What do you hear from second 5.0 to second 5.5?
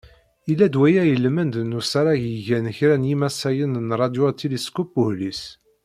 uhlis.